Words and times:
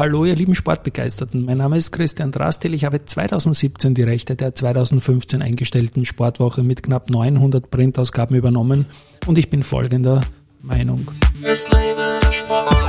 Hallo, 0.00 0.24
ihr 0.24 0.34
lieben 0.34 0.54
Sportbegeisterten. 0.54 1.44
Mein 1.44 1.58
Name 1.58 1.76
ist 1.76 1.92
Christian 1.92 2.32
Drastil. 2.32 2.72
Ich 2.72 2.86
habe 2.86 3.04
2017 3.04 3.92
die 3.92 4.02
Rechte 4.02 4.34
der 4.34 4.54
2015 4.54 5.42
eingestellten 5.42 6.06
Sportwoche 6.06 6.62
mit 6.62 6.82
knapp 6.82 7.10
900 7.10 7.70
Printausgaben 7.70 8.34
übernommen 8.34 8.86
und 9.26 9.36
ich 9.36 9.50
bin 9.50 9.62
folgender 9.62 10.22
Meinung. 10.62 11.10
Es 11.42 11.70
lebe 11.70 12.18
Sport. 12.32 12.80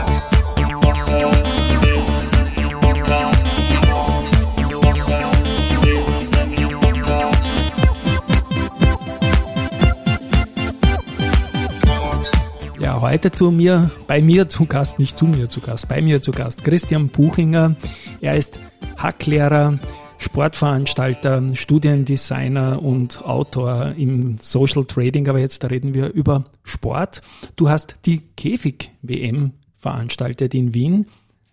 Heute 13.01 13.31
zu 13.31 13.49
mir, 13.49 13.89
bei 14.05 14.21
mir 14.21 14.47
zu 14.47 14.65
Gast, 14.67 14.99
nicht 14.99 15.17
zu 15.17 15.25
mir 15.25 15.49
zu 15.49 15.59
Gast, 15.59 15.89
bei 15.89 16.03
mir 16.03 16.21
zu 16.21 16.31
Gast, 16.31 16.63
Christian 16.63 17.09
Buchinger. 17.09 17.75
Er 18.21 18.37
ist 18.37 18.59
Hacklehrer, 18.95 19.75
Sportveranstalter, 20.19 21.55
Studiendesigner 21.55 22.81
und 22.81 23.25
Autor 23.25 23.95
im 23.97 24.37
Social 24.39 24.85
Trading, 24.85 25.27
aber 25.27 25.39
jetzt 25.39 25.67
reden 25.67 25.95
wir 25.95 26.13
über 26.13 26.45
Sport. 26.63 27.23
Du 27.55 27.69
hast 27.69 27.95
die 28.05 28.19
Käfig-WM 28.37 29.53
veranstaltet 29.77 30.53
in 30.53 30.75
Wien. 30.75 31.07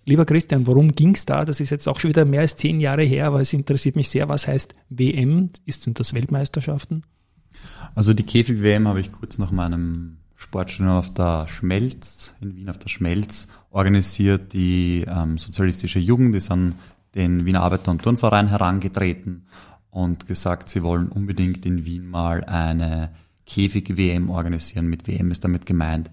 Lieber 0.04 0.26
Christian, 0.26 0.66
worum 0.66 0.92
ging 0.92 1.14
es 1.14 1.24
da? 1.24 1.46
Das 1.46 1.60
ist 1.60 1.70
jetzt 1.70 1.88
auch 1.88 1.98
schon 1.98 2.10
wieder 2.10 2.26
mehr 2.26 2.42
als 2.42 2.56
zehn 2.56 2.78
Jahre 2.78 3.04
her, 3.04 3.26
aber 3.26 3.40
es 3.40 3.54
interessiert 3.54 3.96
mich 3.96 4.10
sehr. 4.10 4.28
Was 4.28 4.46
heißt 4.46 4.74
WM? 4.90 5.48
Sind 5.66 5.98
das 5.98 6.12
Weltmeisterschaften? 6.12 7.04
Also 7.94 8.12
die 8.12 8.24
Käfig-WM 8.24 8.86
habe 8.86 9.00
ich 9.00 9.12
kurz 9.12 9.38
nach 9.38 9.50
meinem 9.50 10.18
Sportstudium 10.38 10.94
auf 10.94 11.12
der 11.12 11.48
Schmelz, 11.48 12.34
in 12.40 12.54
Wien 12.54 12.70
auf 12.70 12.78
der 12.78 12.88
Schmelz, 12.88 13.48
organisiert 13.70 14.52
die 14.52 15.04
ähm, 15.06 15.36
sozialistische 15.36 15.98
Jugend, 15.98 16.32
die 16.32 16.40
sind 16.40 16.76
den 17.16 17.44
Wiener 17.44 17.62
Arbeiter- 17.62 17.90
und 17.90 18.02
Turnverein 18.02 18.46
herangetreten 18.46 19.46
und 19.90 20.28
gesagt, 20.28 20.68
sie 20.68 20.84
wollen 20.84 21.08
unbedingt 21.08 21.66
in 21.66 21.84
Wien 21.84 22.08
mal 22.08 22.44
eine 22.44 23.10
Käfig-WM 23.46 24.30
organisieren. 24.30 24.86
Mit 24.86 25.08
WM 25.08 25.32
ist 25.32 25.42
damit 25.42 25.66
gemeint 25.66 26.08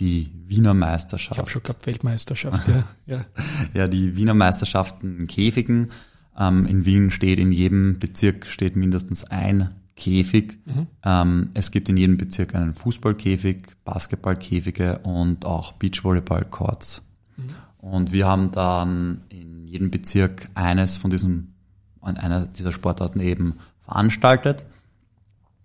die 0.00 0.32
Wiener 0.46 0.74
Meisterschaft. 0.74 1.36
Ich 1.36 1.38
habe 1.38 1.50
schon 1.50 1.62
gehabt, 1.62 1.86
Weltmeisterschaft, 1.86 2.68
ja. 2.68 2.84
ja. 3.06 3.24
ja, 3.72 3.86
die 3.86 4.16
Wiener 4.16 4.34
Meisterschaften 4.34 5.16
in 5.16 5.26
Käfigen. 5.28 5.90
Ähm, 6.36 6.66
in 6.66 6.84
Wien 6.86 7.12
steht 7.12 7.38
in 7.38 7.52
jedem 7.52 8.00
Bezirk 8.00 8.46
steht 8.46 8.74
mindestens 8.74 9.22
ein 9.24 9.79
Käfig. 10.00 10.58
Mhm. 10.64 10.86
Ähm, 11.04 11.50
es 11.52 11.70
gibt 11.70 11.90
in 11.90 11.98
jedem 11.98 12.16
Bezirk 12.16 12.54
einen 12.54 12.72
Fußballkäfig, 12.72 13.76
Basketballkäfige 13.84 15.00
und 15.00 15.44
auch 15.44 15.72
Beachvolleyball-Courts. 15.72 17.02
Mhm. 17.36 17.44
Und 17.78 18.12
wir 18.12 18.26
haben 18.26 18.50
dann 18.50 19.20
in 19.28 19.66
jedem 19.66 19.90
Bezirk 19.90 20.48
eines 20.54 20.96
von 20.96 21.10
diesen, 21.10 21.54
einer 22.00 22.46
dieser 22.46 22.72
Sportarten 22.72 23.20
eben 23.20 23.56
veranstaltet 23.82 24.64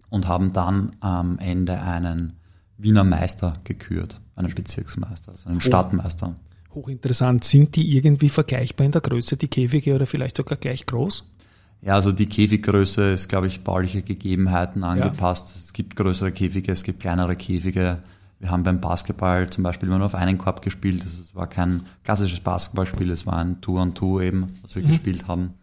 und 0.10 0.28
haben 0.28 0.52
dann 0.52 0.98
am 1.00 1.40
Ende 1.40 1.82
einen 1.82 2.34
Wiener 2.78 3.06
Meister 3.06 3.54
gekürt, 3.64 4.20
einen 4.36 4.54
Bezirksmeister, 4.54 5.32
also 5.32 5.50
einen 5.50 5.62
Stadtmeister. 5.62 6.36
Hochinteressant. 6.74 7.46
Sind 7.46 7.78
die 7.78 7.96
irgendwie 7.96 8.28
vergleichbar 8.28 8.86
in 8.86 8.92
der 8.92 9.00
Größe, 9.00 9.38
die 9.38 9.48
Käfige, 9.48 9.96
oder 9.96 10.06
vielleicht 10.06 10.36
sogar 10.36 10.58
gleich 10.58 10.86
groß? 10.86 11.24
Ja, 11.82 11.94
also 11.94 12.12
die 12.12 12.26
Käfiggröße 12.26 13.12
ist, 13.12 13.30
glaube 13.30 13.48
ich, 13.48 13.64
bauliche 13.64 14.02
Gegebenheiten 14.02 14.84
angepasst. 14.84 15.56
Ja. 15.56 15.62
Es 15.62 15.74
gibt 15.74 15.96
größere 15.96 16.32
Käfige, 16.32 16.72
es 16.72 16.84
gibt 16.84 17.00
kleinere 17.00 17.36
Käfige. 17.36 18.00
Wir 18.40 18.52
haben 18.52 18.64
beim 18.64 18.82
Basketball 18.82 19.50
zum 19.50 19.64
Beispiel 19.64 19.88
immer 19.88 19.98
nur 19.98 20.08
auf 20.08 20.16
einen 20.16 20.38
Korb 20.38 20.62
gespielt. 20.62 21.06
Es 21.06 21.36
war 21.36 21.48
kein 21.48 21.86
klassisches 22.04 22.40
Basketballspiel, 22.40 23.12
es 23.12 23.26
war 23.26 23.38
ein 23.38 23.62
Two-on-Two 23.62 24.22
eben, 24.22 24.58
was 24.62 24.76
wir 24.76 24.84
mhm. 24.84 24.88
gespielt 24.88 25.28
haben. 25.28 25.54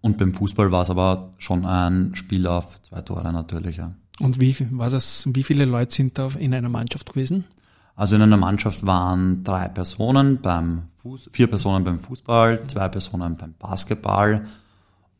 Und 0.00 0.18
beim 0.18 0.34
Fußball 0.34 0.72
war 0.72 0.82
es 0.82 0.90
aber 0.90 1.32
schon 1.38 1.64
ein 1.64 2.14
Spiel 2.14 2.46
auf 2.46 2.82
zwei 2.82 3.02
Tore 3.02 3.32
natürlich. 3.32 3.76
Ja. 3.76 3.92
Und 4.18 4.40
wie 4.40 4.54
war 4.72 4.90
das? 4.90 5.28
Wie 5.32 5.42
viele 5.42 5.64
Leute 5.64 5.94
sind 5.94 6.18
da 6.18 6.28
in 6.38 6.54
einer 6.54 6.68
Mannschaft 6.68 7.12
gewesen? 7.12 7.44
Also 7.94 8.16
in 8.16 8.22
einer 8.22 8.36
Mannschaft 8.36 8.84
waren 8.86 9.44
drei 9.44 9.68
Personen 9.68 10.40
beim 10.40 10.82
Fuß, 11.02 11.30
vier 11.32 11.46
Personen 11.46 11.84
beim 11.84 11.98
Fußball, 11.98 12.66
zwei 12.66 12.88
Personen 12.88 13.36
beim 13.36 13.54
Basketball 13.58 14.44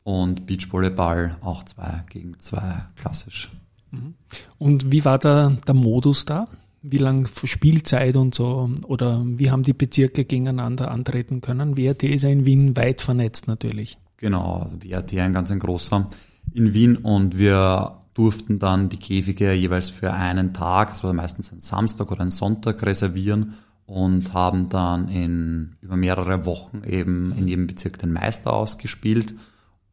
und 0.03 0.45
Beachvolleyball 0.45 1.37
auch 1.41 1.63
zwei 1.63 2.03
gegen 2.09 2.39
zwei, 2.39 2.85
klassisch. 2.95 3.51
Mhm. 3.91 4.15
Und 4.57 4.91
wie 4.91 5.05
war 5.05 5.19
der, 5.19 5.57
der 5.65 5.73
Modus 5.73 6.25
da? 6.25 6.45
Wie 6.81 6.97
lang 6.97 7.27
Spielzeit 7.45 8.17
und 8.17 8.35
so? 8.35 8.69
Oder 8.87 9.23
wie 9.25 9.49
haben 9.49 9.63
die 9.63 9.73
Bezirke 9.73 10.25
gegeneinander 10.25 10.91
antreten 10.91 11.39
können? 11.39 11.77
WRT 11.77 12.03
ist 12.03 12.23
ja 12.23 12.29
in 12.29 12.45
Wien 12.45 12.75
weit 12.75 12.99
vernetzt 13.01 13.47
natürlich. 13.47 13.97
Genau, 14.17 14.69
WRT 14.79 15.17
ein 15.17 15.33
ganz 15.33 15.51
ein 15.51 15.59
großer 15.59 16.09
in 16.51 16.73
Wien 16.73 16.97
und 16.97 17.37
wir 17.37 17.99
durften 18.13 18.59
dann 18.59 18.89
die 18.89 18.97
Käfige 18.97 19.53
jeweils 19.53 19.89
für 19.89 20.13
einen 20.13 20.53
Tag, 20.53 20.89
das 20.89 21.03
war 21.03 21.13
meistens 21.13 21.51
ein 21.51 21.61
Samstag 21.61 22.11
oder 22.11 22.21
ein 22.21 22.31
Sonntag, 22.31 22.85
reservieren 22.85 23.53
und 23.85 24.33
haben 24.33 24.69
dann 24.69 25.07
in 25.07 25.75
über 25.81 25.95
mehrere 25.95 26.45
Wochen 26.45 26.83
eben 26.85 27.33
in 27.37 27.47
jedem 27.47 27.67
Bezirk 27.67 27.97
den 27.99 28.11
Meister 28.11 28.53
ausgespielt 28.53 29.33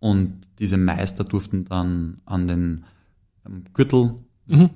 und 0.00 0.40
diese 0.58 0.78
Meister 0.78 1.24
durften 1.24 1.64
dann 1.66 2.20
an 2.24 2.48
den 2.48 2.84
Gürtel, 3.74 4.14
mhm. 4.46 4.70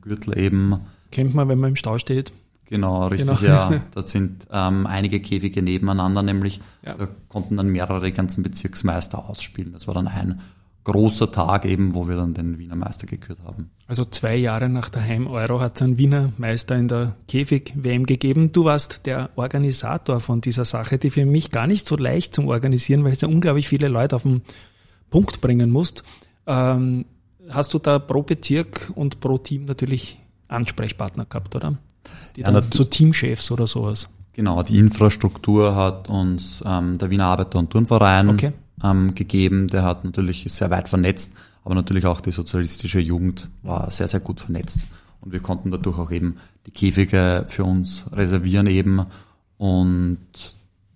Gürtel 0.00 0.38
eben. 0.38 0.80
Kennt 1.10 1.34
man, 1.34 1.48
wenn 1.48 1.58
man 1.58 1.70
im 1.70 1.76
Stau 1.76 1.98
steht. 1.98 2.32
Genau, 2.66 3.06
richtig, 3.08 3.40
genau. 3.40 3.40
ja. 3.42 3.82
Da 3.94 4.06
sind 4.06 4.46
ähm, 4.52 4.86
einige 4.86 5.20
Käfige 5.20 5.62
nebeneinander, 5.62 6.22
nämlich 6.22 6.60
ja. 6.84 6.94
da 6.94 7.08
konnten 7.28 7.56
dann 7.56 7.68
mehrere 7.68 8.12
ganzen 8.12 8.42
Bezirksmeister 8.42 9.28
ausspielen. 9.28 9.72
Das 9.72 9.86
war 9.86 9.94
dann 9.94 10.06
ein 10.06 10.40
großer 10.88 11.30
Tag 11.30 11.66
eben, 11.66 11.94
wo 11.94 12.08
wir 12.08 12.16
dann 12.16 12.32
den 12.32 12.58
Wiener 12.58 12.74
Meister 12.74 13.06
gekürt 13.06 13.38
haben. 13.44 13.70
Also 13.86 14.04
zwei 14.06 14.36
Jahre 14.36 14.70
nach 14.70 14.88
der 14.88 15.02
Heim-Euro 15.02 15.60
hat 15.60 15.76
es 15.76 15.82
einen 15.82 15.98
Wiener 15.98 16.32
Meister 16.38 16.76
in 16.76 16.88
der 16.88 17.14
Käfig-WM 17.28 18.06
gegeben. 18.06 18.52
Du 18.52 18.64
warst 18.64 19.04
der 19.04 19.28
Organisator 19.36 20.20
von 20.20 20.40
dieser 20.40 20.64
Sache, 20.64 20.96
die 20.96 21.10
für 21.10 21.26
mich 21.26 21.50
gar 21.50 21.66
nicht 21.66 21.86
so 21.86 21.96
leicht 21.96 22.34
zum 22.34 22.48
Organisieren, 22.48 23.04
weil 23.04 23.12
es 23.12 23.20
ja 23.20 23.28
unglaublich 23.28 23.68
viele 23.68 23.88
Leute 23.88 24.16
auf 24.16 24.22
dem 24.22 24.40
Punkt 25.10 25.42
bringen 25.42 25.70
musst. 25.70 26.02
Ähm, 26.46 27.04
hast 27.50 27.74
du 27.74 27.78
da 27.78 27.98
pro 27.98 28.22
Bezirk 28.22 28.90
und 28.94 29.20
pro 29.20 29.36
Team 29.36 29.66
natürlich 29.66 30.18
Ansprechpartner 30.48 31.26
gehabt, 31.26 31.54
oder? 31.54 31.76
Die 32.34 32.40
ja, 32.40 32.50
dann 32.50 32.72
so 32.72 32.84
Teamchefs 32.84 33.50
oder 33.50 33.66
sowas. 33.66 34.08
Genau, 34.32 34.62
die 34.62 34.78
Infrastruktur 34.78 35.76
hat 35.76 36.08
uns 36.08 36.64
ähm, 36.66 36.96
der 36.96 37.10
Wiener 37.10 37.26
Arbeiter- 37.26 37.58
und 37.58 37.70
Turnverein 37.70 38.30
okay 38.30 38.52
ähm, 38.82 39.14
gegeben. 39.14 39.68
Der 39.68 39.82
hat 39.82 40.04
natürlich 40.04 40.44
sehr 40.48 40.70
weit 40.70 40.88
vernetzt, 40.88 41.34
aber 41.64 41.74
natürlich 41.74 42.06
auch 42.06 42.20
die 42.20 42.32
sozialistische 42.32 43.00
Jugend 43.00 43.48
war 43.62 43.90
sehr, 43.90 44.08
sehr 44.08 44.20
gut 44.20 44.40
vernetzt. 44.40 44.88
Und 45.20 45.32
wir 45.32 45.40
konnten 45.40 45.70
dadurch 45.70 45.98
auch 45.98 46.10
eben 46.10 46.36
die 46.66 46.70
Käfige 46.70 47.44
für 47.48 47.64
uns 47.64 48.06
reservieren 48.12 48.66
eben. 48.66 49.06
Und 49.56 50.18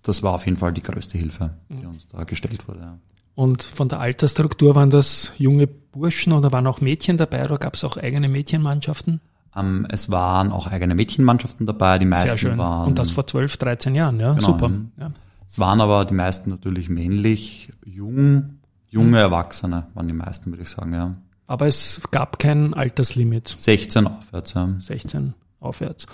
das 0.01 0.23
war 0.23 0.33
auf 0.33 0.45
jeden 0.45 0.57
Fall 0.57 0.73
die 0.73 0.83
größte 0.83 1.17
Hilfe, 1.17 1.51
die 1.69 1.85
uns 1.85 2.07
da 2.07 2.23
gestellt 2.23 2.67
wurde. 2.67 2.99
Und 3.35 3.63
von 3.63 3.89
der 3.89 3.99
Altersstruktur 3.99 4.75
waren 4.75 4.89
das 4.89 5.31
junge 5.37 5.67
Burschen 5.67 6.33
oder 6.33 6.51
waren 6.51 6.67
auch 6.67 6.81
Mädchen 6.81 7.17
dabei 7.17 7.45
oder 7.45 7.57
gab 7.57 7.73
es 7.73 7.83
auch 7.83 7.97
eigene 7.97 8.29
Mädchenmannschaften? 8.29 9.21
Um, 9.55 9.61
ähm, 9.61 9.87
es 9.89 10.09
waren 10.09 10.51
auch 10.51 10.67
eigene 10.67 10.95
Mädchenmannschaften 10.95 11.65
dabei, 11.65 11.99
die 11.99 12.05
meisten 12.05 12.29
Sehr 12.29 12.37
schön. 12.37 12.57
waren. 12.57 12.87
Und 12.87 12.99
das 12.99 13.11
vor 13.11 13.27
12, 13.27 13.57
13 13.57 13.95
Jahren, 13.95 14.19
ja, 14.19 14.33
genau, 14.33 14.45
super. 14.45 14.71
Ja. 14.97 15.11
Es 15.47 15.59
waren 15.59 15.81
aber 15.81 16.05
die 16.05 16.13
meisten 16.13 16.49
natürlich 16.49 16.89
männlich, 16.89 17.71
jung, 17.85 18.59
junge. 18.89 19.19
Erwachsene 19.19 19.87
waren 19.93 20.07
die 20.07 20.13
meisten, 20.13 20.51
würde 20.51 20.63
ich 20.63 20.69
sagen, 20.69 20.93
ja. 20.93 21.13
Aber 21.47 21.67
es 21.67 22.01
gab 22.11 22.39
kein 22.39 22.73
Alterslimit. 22.73 23.47
16 23.47 24.07
aufwärts, 24.07 24.53
ja. 24.53 24.69
16 24.79 25.33
aufwärts. 25.59 26.05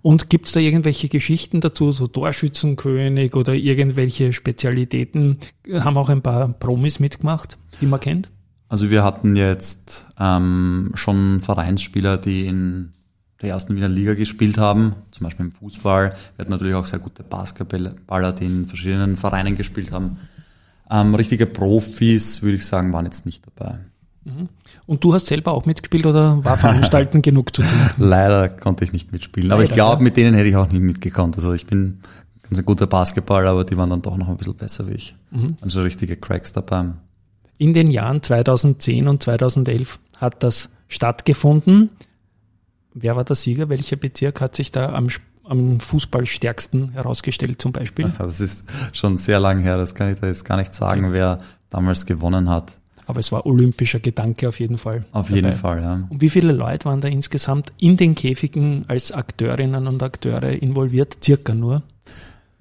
Und 0.00 0.30
gibt 0.30 0.46
es 0.46 0.52
da 0.52 0.60
irgendwelche 0.60 1.08
Geschichten 1.08 1.60
dazu, 1.60 1.92
so 1.92 2.06
Torschützenkönig 2.06 3.34
oder 3.34 3.54
irgendwelche 3.54 4.32
Spezialitäten? 4.32 5.38
Haben 5.72 5.96
auch 5.96 6.08
ein 6.08 6.22
paar 6.22 6.48
Promis 6.48 7.00
mitgemacht, 7.00 7.58
die 7.80 7.86
man 7.86 8.00
kennt? 8.00 8.30
Also 8.68 8.90
wir 8.90 9.04
hatten 9.04 9.36
jetzt 9.36 10.06
ähm, 10.18 10.92
schon 10.94 11.42
Vereinsspieler, 11.42 12.16
die 12.16 12.46
in 12.46 12.92
der 13.42 13.50
ersten 13.50 13.74
Wiener 13.74 13.88
Liga 13.88 14.14
gespielt 14.14 14.56
haben, 14.56 14.94
zum 15.10 15.24
Beispiel 15.24 15.46
im 15.46 15.52
Fußball. 15.52 16.10
Wir 16.10 16.38
hatten 16.38 16.50
natürlich 16.50 16.74
auch 16.74 16.86
sehr 16.86 17.00
gute 17.00 17.22
Basketballer, 17.22 18.32
die 18.32 18.46
in 18.46 18.68
verschiedenen 18.68 19.16
Vereinen 19.16 19.56
gespielt 19.56 19.92
haben. 19.92 20.16
Ähm, 20.90 21.14
richtige 21.14 21.46
Profis, 21.46 22.42
würde 22.42 22.56
ich 22.56 22.66
sagen, 22.66 22.92
waren 22.92 23.04
jetzt 23.04 23.26
nicht 23.26 23.44
dabei. 23.46 23.80
Mhm. 24.24 24.48
Und 24.86 25.02
du 25.02 25.14
hast 25.14 25.26
selber 25.26 25.52
auch 25.52 25.66
mitgespielt 25.66 26.06
oder 26.06 26.44
war 26.44 26.56
Veranstalten 26.56 27.22
genug 27.22 27.54
zu 27.54 27.62
tun? 27.62 27.70
Leider 27.98 28.48
konnte 28.48 28.84
ich 28.84 28.92
nicht 28.92 29.10
mitspielen. 29.10 29.48
Leider, 29.48 29.56
aber 29.56 29.64
ich 29.64 29.72
glaube, 29.72 29.96
ja. 29.96 30.02
mit 30.02 30.16
denen 30.16 30.34
hätte 30.34 30.48
ich 30.48 30.56
auch 30.56 30.70
nicht 30.70 30.82
mitgekonnt. 30.82 31.34
Also 31.36 31.52
ich 31.52 31.66
bin 31.66 32.00
ganz 32.42 32.58
ein 32.58 32.64
guter 32.64 32.86
Basketballer, 32.86 33.50
aber 33.50 33.64
die 33.64 33.76
waren 33.76 33.90
dann 33.90 34.02
doch 34.02 34.16
noch 34.16 34.28
ein 34.28 34.36
bisschen 34.36 34.54
besser 34.54 34.86
wie 34.86 34.92
ich. 34.92 35.16
Mhm. 35.30 35.48
Also 35.60 35.82
richtige 35.82 36.16
Cracks 36.16 36.52
dabei. 36.52 36.90
In 37.58 37.72
den 37.72 37.90
Jahren 37.90 38.22
2010 38.22 39.08
und 39.08 39.22
2011 39.22 39.98
hat 40.18 40.42
das 40.42 40.70
stattgefunden. 40.88 41.90
Wer 42.94 43.16
war 43.16 43.24
der 43.24 43.36
Sieger? 43.36 43.68
Welcher 43.68 43.96
Bezirk 43.96 44.40
hat 44.40 44.54
sich 44.56 44.72
da 44.72 44.92
am 44.92 45.08
am 45.44 45.80
Fußballstärksten 45.80 46.92
herausgestellt 46.92 47.60
zum 47.60 47.72
Beispiel? 47.72 48.12
Das 48.18 48.40
ist 48.40 48.68
schon 48.92 49.16
sehr 49.16 49.40
lang 49.40 49.60
her, 49.60 49.76
das 49.76 49.94
kann 49.94 50.10
ich 50.10 50.20
da 50.20 50.26
jetzt 50.26 50.44
gar 50.44 50.56
nicht 50.56 50.72
sagen, 50.72 51.06
okay. 51.06 51.14
wer 51.14 51.38
damals 51.70 52.06
gewonnen 52.06 52.48
hat. 52.48 52.78
Aber 53.06 53.18
es 53.18 53.32
war 53.32 53.46
olympischer 53.46 53.98
Gedanke 53.98 54.48
auf 54.48 54.60
jeden 54.60 54.78
Fall. 54.78 55.04
Auf 55.12 55.26
dabei. 55.26 55.36
jeden 55.36 55.52
Fall, 55.52 55.82
ja. 55.82 56.06
Und 56.08 56.20
wie 56.20 56.28
viele 56.28 56.52
Leute 56.52 56.84
waren 56.84 57.00
da 57.00 57.08
insgesamt 57.08 57.72
in 57.78 57.96
den 57.96 58.14
Käfigen 58.14 58.84
als 58.86 59.10
Akteurinnen 59.10 59.86
und 59.88 60.02
Akteure 60.02 60.50
involviert? 60.50 61.18
Circa 61.22 61.52
nur? 61.52 61.82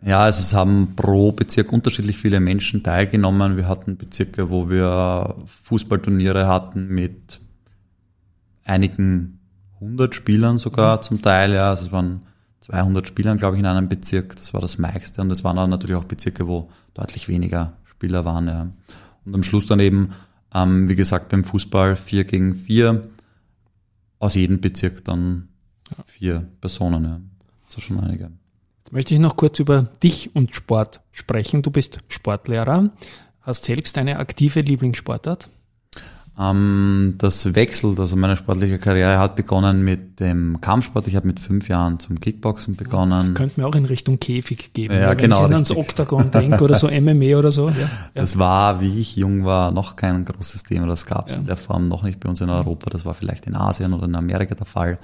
Ja, 0.03 0.21
also 0.23 0.41
es 0.41 0.55
haben 0.55 0.95
pro 0.95 1.31
Bezirk 1.31 1.71
unterschiedlich 1.71 2.17
viele 2.17 2.39
Menschen 2.39 2.81
teilgenommen. 2.81 3.55
Wir 3.55 3.67
hatten 3.67 3.97
Bezirke, 3.97 4.49
wo 4.49 4.67
wir 4.67 5.35
Fußballturniere 5.45 6.47
hatten 6.47 6.87
mit 6.87 7.39
einigen 8.65 9.40
hundert 9.81 10.15
Spielern 10.15 10.57
sogar 10.57 10.97
mhm. 10.97 11.01
zum 11.01 11.21
Teil. 11.21 11.53
Ja, 11.53 11.69
also 11.71 11.85
es 11.85 11.91
waren 11.91 12.25
200 12.61 13.07
Spielern, 13.07 13.37
glaube 13.37 13.57
ich, 13.57 13.59
in 13.59 13.65
einem 13.65 13.89
Bezirk. 13.89 14.35
Das 14.35 14.53
war 14.53 14.61
das 14.61 14.77
meiste. 14.77 15.21
Und 15.21 15.31
es 15.31 15.43
waren 15.43 15.57
dann 15.57 15.69
natürlich 15.69 15.97
auch 15.97 16.05
Bezirke, 16.05 16.47
wo 16.47 16.69
deutlich 16.93 17.27
weniger 17.27 17.73
Spieler 17.83 18.23
waren. 18.23 18.47
Ja. 18.47 18.71
Und 19.25 19.35
am 19.35 19.43
Schluss 19.43 19.67
dann 19.67 19.79
eben, 19.79 20.11
ähm, 20.53 20.87
wie 20.87 20.95
gesagt, 20.95 21.29
beim 21.29 21.43
Fußball 21.43 21.95
vier 21.95 22.23
gegen 22.23 22.55
vier. 22.55 23.09
Aus 24.19 24.35
jedem 24.35 24.61
Bezirk 24.61 25.03
dann 25.03 25.49
vier 26.05 26.47
Personen. 26.61 27.03
Ja. 27.03 27.19
So 27.69 27.81
schon 27.81 27.99
einige. 27.99 28.31
Jetzt 28.83 28.93
möchte 28.93 29.15
ich 29.15 29.19
noch 29.19 29.35
kurz 29.35 29.59
über 29.59 29.83
dich 30.03 30.35
und 30.35 30.55
Sport 30.55 31.01
sprechen. 31.11 31.63
Du 31.63 31.71
bist 31.71 31.99
Sportlehrer, 32.07 32.91
hast 33.41 33.65
selbst 33.65 33.97
eine 33.97 34.19
aktive 34.19 34.61
Lieblingssportart. 34.61 35.49
Ähm, 36.41 37.15
das 37.17 37.53
wechselt, 37.53 37.99
also 37.99 38.15
meine 38.15 38.35
sportliche 38.35 38.79
Karriere 38.79 39.19
hat 39.19 39.35
begonnen 39.35 39.83
mit 39.83 40.19
dem 40.19 40.59
Kampfsport. 40.59 41.07
Ich 41.07 41.15
habe 41.15 41.27
mit 41.27 41.39
fünf 41.39 41.67
Jahren 41.67 41.99
zum 41.99 42.19
Kickboxen 42.19 42.75
begonnen. 42.75 43.33
Könnte 43.35 43.59
mir 43.59 43.67
auch 43.67 43.75
in 43.75 43.85
Richtung 43.85 44.19
Käfig 44.19 44.73
geben. 44.73 44.93
Ja, 44.93 45.13
genau. 45.13 45.43
Wenn 45.43 45.51
ich 45.51 45.55
ans 45.55 45.71
Oktagon 45.71 46.31
denke 46.31 46.63
oder 46.63 46.75
so 46.75 46.87
MMA 46.91 47.37
oder 47.37 47.51
so. 47.51 47.69
Ja, 47.69 47.75
ja. 47.75 47.87
Das 48.15 48.39
war, 48.39 48.81
wie 48.81 48.99
ich 48.99 49.15
jung 49.15 49.45
war, 49.45 49.71
noch 49.71 49.95
kein 49.95 50.25
großes 50.25 50.63
Thema. 50.63 50.87
Das 50.87 51.05
gab 51.05 51.27
es 51.27 51.35
ja. 51.35 51.41
in 51.41 51.47
der 51.47 51.57
Form 51.57 51.87
noch 51.87 52.03
nicht 52.03 52.19
bei 52.19 52.29
uns 52.29 52.41
in 52.41 52.49
Europa. 52.49 52.89
Das 52.89 53.05
war 53.05 53.13
vielleicht 53.13 53.45
in 53.45 53.55
Asien 53.55 53.93
oder 53.93 54.05
in 54.05 54.15
Amerika 54.15 54.55
der 54.55 54.65
Fall. 54.65 54.99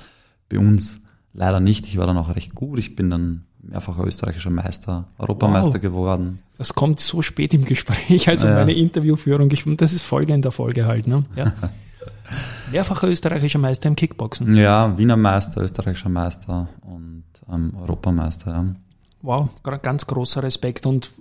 Bei 0.49 0.57
uns 0.57 1.01
leider 1.33 1.59
nicht. 1.59 1.87
Ich 1.87 1.97
war 1.97 2.07
dann 2.07 2.17
auch 2.17 2.35
recht 2.35 2.55
gut. 2.55 2.79
Ich 2.79 2.95
bin 2.95 3.09
dann 3.09 3.46
mehrfacher 3.67 4.05
österreichischer 4.05 4.49
Meister, 4.49 5.05
Europameister 5.17 5.75
wow. 5.75 5.81
geworden. 5.81 6.39
Das 6.57 6.73
kommt 6.73 6.99
so 6.99 7.21
spät 7.21 7.53
im 7.53 7.65
Gespräch, 7.65 8.27
also 8.29 8.47
ja. 8.47 8.55
meine 8.55 8.73
Interviewführung. 8.73 9.49
Das 9.77 9.93
ist 9.93 10.01
Folge 10.01 10.33
in 10.33 10.41
der 10.41 10.51
Folge 10.51 10.85
halt. 10.85 11.07
Ne? 11.07 11.25
Ja. 11.35 11.53
Mehrfacher 12.71 13.07
österreichischer 13.07 13.59
Meister 13.59 13.87
im 13.87 13.95
Kickboxen. 13.95 14.55
Ja, 14.55 14.97
Wiener 14.97 15.17
Meister, 15.17 15.61
österreichischer 15.61 16.09
Meister 16.09 16.67
und 16.81 17.23
ähm, 17.51 17.73
Europameister. 17.79 18.51
Ja. 18.51 18.75
Wow, 19.21 19.49
ganz 19.81 20.05
großer 20.07 20.43
Respekt. 20.43 20.85
Und 20.85 21.11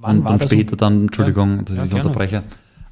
wann 0.00 0.18
und, 0.18 0.24
war 0.24 0.32
und 0.32 0.42
das? 0.42 0.50
später 0.50 0.76
dann, 0.76 1.02
Entschuldigung, 1.02 1.56
ja. 1.58 1.62
dass 1.62 1.78
ich 1.78 1.90
gerne. 1.90 1.94
unterbreche. 2.06 2.42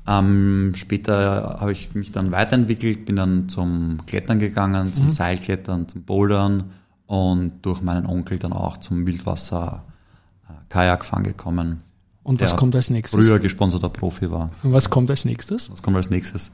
Ähm, 0.06 0.72
später 0.76 1.58
habe 1.60 1.72
ich 1.72 1.94
mich 1.94 2.10
dann 2.10 2.32
weiterentwickelt, 2.32 3.04
bin 3.04 3.16
dann 3.16 3.48
zum 3.48 3.98
Klettern 4.06 4.38
gegangen, 4.38 4.92
zum 4.92 5.06
mhm. 5.06 5.10
Seilklettern, 5.10 5.88
zum 5.88 6.02
Bouldern 6.02 6.70
und 7.10 7.62
durch 7.62 7.82
meinen 7.82 8.06
Onkel 8.06 8.38
dann 8.38 8.52
auch 8.52 8.76
zum 8.76 9.04
Wildwasser 9.04 9.82
äh, 10.48 10.52
Kajakfahren 10.68 11.24
gekommen. 11.24 11.82
Und 12.22 12.40
was 12.40 12.56
kommt 12.56 12.76
als 12.76 12.88
nächstes? 12.88 13.18
Früher 13.18 13.40
gesponserter 13.40 13.88
Profi 13.88 14.30
war. 14.30 14.52
Und 14.62 14.72
was 14.72 14.90
kommt 14.90 15.10
als 15.10 15.24
nächstes? 15.24 15.72
Was 15.72 15.82
kommt 15.82 15.96
als 15.96 16.08
nächstes? 16.08 16.52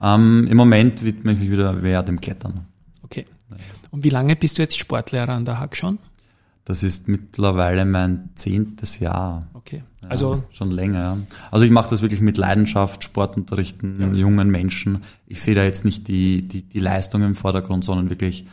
Ähm, 0.00 0.46
Im 0.48 0.56
Moment 0.56 1.02
widme 1.02 1.32
ich 1.32 1.40
mich 1.40 1.50
wieder 1.50 1.72
mehr 1.72 2.04
dem 2.04 2.20
Klettern. 2.20 2.66
Okay. 3.02 3.26
Und 3.90 4.04
wie 4.04 4.10
lange 4.10 4.36
bist 4.36 4.58
du 4.58 4.62
jetzt 4.62 4.78
Sportlehrer 4.78 5.32
an 5.32 5.44
der 5.44 5.58
Hack 5.58 5.76
schon? 5.76 5.98
Das 6.64 6.84
ist 6.84 7.08
mittlerweile 7.08 7.84
mein 7.84 8.28
zehntes 8.36 9.00
Jahr. 9.00 9.48
Okay. 9.54 9.82
Ja, 10.02 10.08
also 10.10 10.44
schon 10.50 10.70
länger. 10.70 10.98
Ja. 11.00 11.18
Also 11.50 11.64
ich 11.64 11.72
mache 11.72 11.90
das 11.90 12.02
wirklich 12.02 12.20
mit 12.20 12.36
Leidenschaft, 12.36 13.02
Sportunterrichten, 13.02 14.00
ja. 14.00 14.12
jungen 14.12 14.48
Menschen. 14.48 15.02
Ich 15.26 15.42
sehe 15.42 15.56
da 15.56 15.64
jetzt 15.64 15.84
nicht 15.84 16.06
die, 16.06 16.46
die, 16.46 16.62
die 16.62 16.78
Leistung 16.78 17.24
im 17.24 17.34
Vordergrund, 17.34 17.84
sondern 17.84 18.10
wirklich 18.10 18.46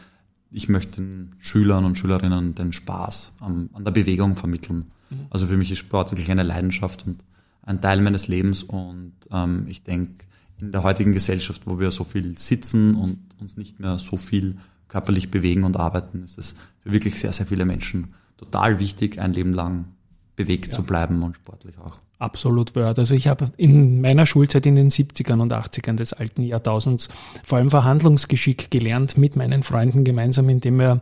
ich 0.52 0.70
möchte 0.70 1.02
den 1.02 1.36
Schülern 1.40 1.86
und 1.86 1.98
Schülerinnen 1.98 2.56
den 2.56 2.74
Spaß 2.74 3.34
an, 3.40 3.70
an 3.74 3.84
der 3.84 3.92
Bewegung 3.92 4.36
vermitteln. 4.36 4.92
Mhm. 5.10 5.28
Also 5.30 5.48
für 5.48 5.58
mich 5.58 5.72
ist 5.72 5.80
Sport 5.80 6.12
wirklich 6.12 6.32
eine 6.32 6.44
Leidenschaft 6.44 7.06
und 7.06 7.24
ein 7.64 7.82
Teil 7.82 8.02
meines 8.02 8.28
Lebens 8.28 8.64
und 8.64 9.14
ähm, 9.32 9.66
ich 9.68 9.84
denke, 9.84 10.26
in 10.58 10.72
der 10.72 10.84
heutigen 10.84 11.12
Gesellschaft, 11.12 11.64
wo 11.66 11.80
wir 11.80 11.92
so 11.92 12.04
viel 12.04 12.38
sitzen 12.38 12.96
und 12.96 13.20
uns 13.40 13.58
nicht 13.58 13.80
mehr 13.80 14.00
so 14.00 14.18
viel 14.18 14.58
körperlich 14.88 15.32
bewegen 15.32 15.64
und 15.64 15.78
arbeiten, 15.78 16.24
ist 16.24 16.38
es 16.38 16.56
für 16.82 16.92
wirklich 16.92 17.20
sehr, 17.20 17.34
sehr 17.34 17.46
viele 17.46 17.66
Menschen 17.66 18.14
total 18.38 18.80
wichtig, 18.80 19.20
ein 19.20 19.34
Leben 19.34 19.54
lang 19.54 19.86
bewegt 20.36 20.68
ja. 20.68 20.74
zu 20.74 20.84
bleiben 20.84 21.24
und 21.24 21.36
sportlich 21.36 21.78
auch. 21.80 22.00
Absolut 22.18 22.76
word. 22.76 22.98
Also 22.98 23.14
ich 23.14 23.28
habe 23.28 23.52
in 23.58 24.00
meiner 24.00 24.26
Schulzeit 24.26 24.66
in 24.66 24.76
den 24.76 24.90
70ern 24.90 25.42
und 25.42 25.52
80ern 25.52 25.96
des 25.96 26.14
alten 26.14 26.44
Jahrtausends 26.44 27.10
vor 27.44 27.58
allem 27.58 27.70
Verhandlungsgeschick 27.70 28.72
gelernt 28.72 29.18
mit 29.18 29.36
meinen 29.36 29.64
Freunden 29.64 30.06
gemeinsam, 30.06 30.48
indem 30.48 30.80
wir 30.80 31.02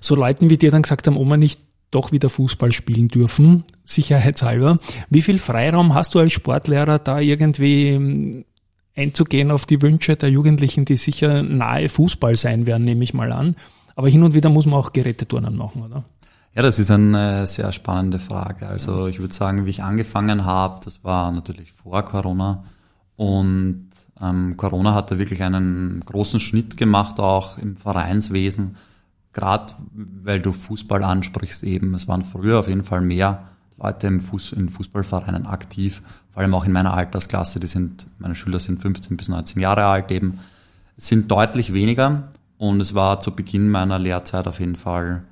so 0.00 0.16
Leuten 0.16 0.50
wie 0.50 0.58
dir 0.58 0.70
dann 0.70 0.82
gesagt 0.82 1.06
haben, 1.06 1.16
Oma 1.16 1.36
nicht 1.36 1.60
doch 1.90 2.12
wieder 2.12 2.28
Fußball 2.28 2.72
spielen 2.72 3.08
dürfen, 3.08 3.64
sicherheitshalber. 3.84 4.78
Wie 5.08 5.22
viel 5.22 5.38
Freiraum 5.38 5.94
hast 5.94 6.14
du 6.14 6.18
als 6.18 6.32
Sportlehrer 6.32 6.98
da 6.98 7.20
irgendwie 7.20 7.88
ähm, 7.90 8.44
einzugehen 8.94 9.50
auf 9.50 9.64
die 9.64 9.80
Wünsche 9.80 10.16
der 10.16 10.30
Jugendlichen, 10.30 10.84
die 10.84 10.96
sicher 10.96 11.42
nahe 11.42 11.88
Fußball 11.88 12.36
sein 12.36 12.66
werden, 12.66 12.84
nehme 12.84 13.04
ich 13.04 13.14
mal 13.14 13.32
an. 13.32 13.56
Aber 13.94 14.08
hin 14.08 14.22
und 14.22 14.34
wieder 14.34 14.50
muss 14.50 14.66
man 14.66 14.78
auch 14.78 14.92
Geräteturnen 14.92 15.56
machen, 15.56 15.82
oder? 15.82 16.04
Ja, 16.58 16.62
das 16.62 16.80
ist 16.80 16.90
eine 16.90 17.46
sehr 17.46 17.70
spannende 17.70 18.18
Frage. 18.18 18.66
Also 18.66 19.06
ich 19.06 19.20
würde 19.20 19.32
sagen, 19.32 19.64
wie 19.64 19.70
ich 19.70 19.84
angefangen 19.84 20.44
habe, 20.44 20.80
das 20.84 21.04
war 21.04 21.30
natürlich 21.30 21.70
vor 21.70 22.04
Corona. 22.04 22.64
Und 23.14 23.90
ähm, 24.20 24.56
Corona 24.56 24.92
hat 24.92 25.12
da 25.12 25.18
wirklich 25.18 25.44
einen 25.44 26.02
großen 26.04 26.40
Schnitt 26.40 26.76
gemacht, 26.76 27.20
auch 27.20 27.58
im 27.58 27.76
Vereinswesen. 27.76 28.74
Gerade 29.32 29.72
weil 29.92 30.40
du 30.40 30.50
Fußball 30.50 31.04
ansprichst 31.04 31.62
eben. 31.62 31.94
Es 31.94 32.08
waren 32.08 32.24
früher 32.24 32.58
auf 32.58 32.66
jeden 32.66 32.82
Fall 32.82 33.02
mehr 33.02 33.44
Leute 33.80 34.08
im 34.08 34.18
Fuß, 34.18 34.50
in 34.54 34.68
Fußballvereinen 34.68 35.46
aktiv, 35.46 36.02
vor 36.32 36.42
allem 36.42 36.56
auch 36.56 36.64
in 36.64 36.72
meiner 36.72 36.92
Altersklasse. 36.92 37.60
Die 37.60 37.68
sind, 37.68 38.08
meine 38.18 38.34
Schüler 38.34 38.58
sind 38.58 38.82
15 38.82 39.16
bis 39.16 39.28
19 39.28 39.62
Jahre 39.62 39.84
alt 39.84 40.10
eben. 40.10 40.40
Sind 40.96 41.30
deutlich 41.30 41.72
weniger 41.72 42.30
und 42.56 42.80
es 42.80 42.96
war 42.96 43.20
zu 43.20 43.30
Beginn 43.36 43.68
meiner 43.68 44.00
Lehrzeit 44.00 44.48
auf 44.48 44.58
jeden 44.58 44.74
Fall 44.74 45.22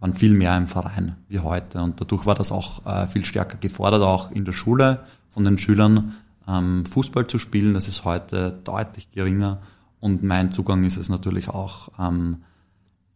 waren 0.00 0.14
viel 0.14 0.32
mehr 0.34 0.56
im 0.56 0.66
Verein 0.66 1.16
wie 1.28 1.38
heute. 1.38 1.80
Und 1.80 2.00
dadurch 2.00 2.26
war 2.26 2.34
das 2.34 2.50
auch 2.50 2.84
äh, 2.86 3.06
viel 3.06 3.24
stärker 3.24 3.58
gefordert, 3.58 4.02
auch 4.02 4.30
in 4.32 4.44
der 4.44 4.52
Schule 4.52 5.04
von 5.28 5.44
den 5.44 5.58
Schülern 5.58 6.14
ähm, 6.48 6.84
Fußball 6.86 7.26
zu 7.26 7.38
spielen. 7.38 7.74
Das 7.74 7.86
ist 7.86 8.04
heute 8.04 8.58
deutlich 8.64 9.10
geringer. 9.10 9.60
Und 10.00 10.22
mein 10.22 10.50
Zugang 10.50 10.84
ist 10.84 10.96
es 10.96 11.10
natürlich 11.10 11.48
auch, 11.48 11.90
ähm, 11.98 12.38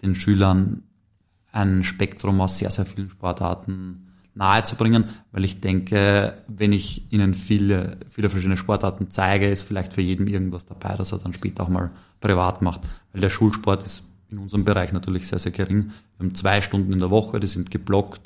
den 0.03 0.14
Schülern 0.14 0.83
ein 1.50 1.85
Spektrum 1.85 2.41
aus 2.41 2.59
sehr, 2.59 2.71
sehr 2.71 2.85
vielen 2.85 3.09
Sportarten 3.09 4.09
nahezubringen, 4.35 5.05
weil 5.31 5.45
ich 5.45 5.61
denke, 5.61 6.35
wenn 6.49 6.73
ich 6.73 7.11
ihnen 7.12 7.35
viele, 7.35 7.99
viele 8.11 8.29
verschiedene 8.29 8.57
Sportarten 8.57 9.09
zeige, 9.09 9.49
ist 9.49 9.62
vielleicht 9.62 9.95
für 9.95 10.00
jeden 10.03 10.26
irgendwas 10.26 10.67
dabei, 10.67 10.97
dass 10.97 11.12
er 11.12 11.19
dann 11.19 11.33
später 11.33 11.62
auch 11.62 11.69
mal 11.69 11.93
privat 12.21 12.61
macht. 12.61 12.83
Weil 13.12 13.21
der 13.21 13.31
Schulsport 13.31 13.85
ist 13.85 14.03
in 14.35 14.38
unserem 14.38 14.64
Bereich 14.64 14.93
natürlich 14.93 15.26
sehr, 15.26 15.38
sehr 15.38 15.53
gering. 15.53 15.91
Wir 16.19 16.26
haben 16.26 16.35
zwei 16.35 16.61
Stunden 16.61 16.93
in 16.93 17.00
der 17.00 17.11
Woche, 17.11 17.41
die 17.41 17.47
sind 17.47 17.71
geblockt, 17.71 18.21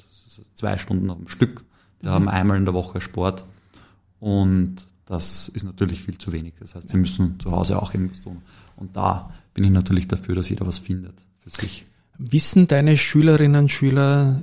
zwei 0.54 0.78
Stunden 0.78 1.10
am 1.10 1.28
Stück. 1.28 1.64
Die 2.02 2.06
mhm. 2.06 2.10
haben 2.10 2.28
einmal 2.28 2.56
in 2.56 2.64
der 2.64 2.74
Woche 2.74 3.00
Sport. 3.00 3.44
Und 4.20 4.86
das 5.04 5.48
ist 5.48 5.64
natürlich 5.64 6.02
viel 6.02 6.18
zu 6.18 6.32
wenig. 6.32 6.54
Das 6.60 6.74
heißt, 6.74 6.88
sie 6.88 6.96
müssen 6.96 7.38
zu 7.40 7.52
Hause 7.52 7.80
auch 7.80 7.94
irgendwas 7.94 8.20
tun. 8.20 8.42
Und 8.76 8.96
da 8.96 9.32
bin 9.54 9.64
ich 9.64 9.70
natürlich 9.70 10.08
dafür, 10.08 10.34
dass 10.34 10.48
jeder 10.48 10.66
was 10.66 10.78
findet 10.78 11.22
für 11.38 11.50
sich. 11.50 11.86
Wissen 12.18 12.66
deine 12.66 12.96
Schülerinnen 12.96 13.64
und 13.64 13.72
Schüler 13.72 14.42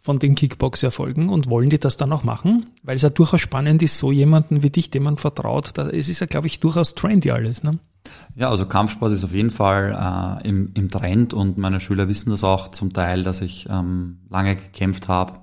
von 0.00 0.18
den 0.18 0.34
Kickbox-Erfolgen 0.34 1.28
und 1.28 1.48
wollen 1.48 1.70
die 1.70 1.78
das 1.78 1.96
dann 1.96 2.12
auch 2.12 2.24
machen? 2.24 2.68
Weil 2.82 2.96
es 2.96 3.02
ja 3.02 3.10
durchaus 3.10 3.40
spannend 3.40 3.82
ist, 3.82 3.98
so 3.98 4.10
jemanden 4.10 4.62
wie 4.64 4.70
dich, 4.70 4.90
dem 4.90 5.04
man 5.04 5.16
vertraut. 5.16 5.70
Da, 5.74 5.88
es 5.88 6.08
ist 6.08 6.20
ja, 6.20 6.26
glaube 6.26 6.48
ich, 6.48 6.58
durchaus 6.58 6.96
trendy 6.96 7.30
alles. 7.30 7.62
Ne? 7.62 7.78
Ja, 8.34 8.48
also 8.48 8.66
Kampfsport 8.66 9.12
ist 9.12 9.24
auf 9.24 9.32
jeden 9.32 9.50
Fall 9.50 10.40
äh, 10.42 10.48
im, 10.48 10.70
im 10.74 10.90
Trend 10.90 11.34
und 11.34 11.58
meine 11.58 11.80
Schüler 11.80 12.08
wissen 12.08 12.30
das 12.30 12.44
auch 12.44 12.68
zum 12.68 12.92
Teil, 12.92 13.22
dass 13.22 13.40
ich 13.42 13.68
ähm, 13.68 14.18
lange 14.30 14.56
gekämpft 14.56 15.08
habe 15.08 15.40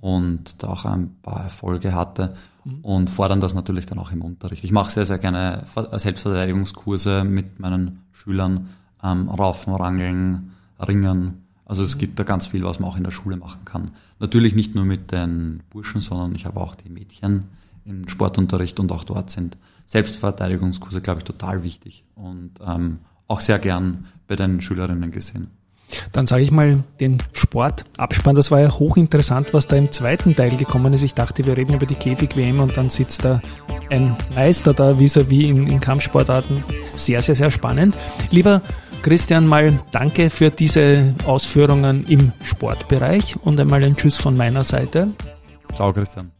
und 0.00 0.62
da 0.62 0.68
auch 0.68 0.84
ein 0.84 1.16
paar 1.22 1.42
Erfolge 1.42 1.94
hatte 1.94 2.34
mhm. 2.64 2.80
und 2.82 3.10
fordern 3.10 3.40
das 3.40 3.54
natürlich 3.54 3.86
dann 3.86 3.98
auch 3.98 4.12
im 4.12 4.22
Unterricht. 4.22 4.64
Ich 4.64 4.72
mache 4.72 4.90
sehr, 4.92 5.06
sehr 5.06 5.18
gerne 5.18 5.64
Selbstverteidigungskurse 5.92 7.24
mit 7.24 7.58
meinen 7.58 8.04
Schülern, 8.12 8.70
ähm, 9.02 9.28
Raufen, 9.28 9.74
Rangeln, 9.74 10.52
Ringen. 10.78 11.46
Also 11.64 11.82
es 11.82 11.96
mhm. 11.96 12.00
gibt 12.00 12.18
da 12.18 12.22
ganz 12.22 12.46
viel, 12.46 12.64
was 12.64 12.78
man 12.78 12.90
auch 12.90 12.96
in 12.96 13.04
der 13.04 13.10
Schule 13.10 13.36
machen 13.36 13.64
kann. 13.64 13.90
Natürlich 14.20 14.54
nicht 14.54 14.74
nur 14.74 14.84
mit 14.84 15.10
den 15.10 15.62
Burschen, 15.70 16.00
sondern 16.00 16.34
ich 16.34 16.46
habe 16.46 16.60
auch 16.60 16.74
die 16.74 16.90
Mädchen 16.90 17.46
im 17.84 18.08
Sportunterricht 18.08 18.80
und 18.80 18.92
auch 18.92 19.04
dort 19.04 19.30
sind 19.30 19.56
Selbstverteidigungskurse, 19.86 21.00
glaube 21.00 21.20
ich, 21.20 21.24
total 21.24 21.62
wichtig 21.62 22.04
und 22.14 22.52
ähm, 22.64 23.00
auch 23.26 23.40
sehr 23.40 23.58
gern 23.58 24.06
bei 24.26 24.36
den 24.36 24.60
Schülerinnen 24.60 25.10
gesehen. 25.10 25.50
Dann 26.12 26.26
sage 26.26 26.42
ich 26.42 26.50
mal 26.50 26.84
den 27.00 27.18
Sportabspann. 27.32 28.36
Das 28.36 28.50
war 28.50 28.60
ja 28.60 28.70
hochinteressant, 28.70 29.52
was 29.52 29.66
da 29.66 29.76
im 29.76 29.90
zweiten 29.90 30.34
Teil 30.34 30.56
gekommen 30.56 30.92
ist. 30.94 31.02
Ich 31.02 31.14
dachte, 31.14 31.44
wir 31.46 31.56
reden 31.56 31.74
über 31.74 31.86
die 31.86 31.94
Käfig-WM 31.94 32.60
und 32.60 32.76
dann 32.76 32.88
sitzt 32.88 33.24
da 33.24 33.40
ein 33.90 34.16
Meister 34.34 34.72
da 34.72 34.92
vis-à-vis 34.98 35.28
-vis 35.28 35.48
in, 35.48 35.66
in 35.66 35.80
Kampfsportarten. 35.80 36.62
Sehr, 36.96 37.22
sehr, 37.22 37.34
sehr 37.34 37.50
spannend. 37.50 37.96
Lieber 38.30 38.62
Christian, 39.02 39.46
mal 39.46 39.78
danke 39.90 40.30
für 40.30 40.50
diese 40.50 41.14
Ausführungen 41.26 42.06
im 42.06 42.32
Sportbereich 42.42 43.36
und 43.42 43.58
einmal 43.58 43.82
ein 43.82 43.96
Tschüss 43.96 44.18
von 44.18 44.36
meiner 44.36 44.62
Seite. 44.62 45.08
Ciao, 45.74 45.92
Christian. 45.92 46.39